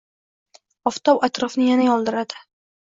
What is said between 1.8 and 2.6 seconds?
yondiradi.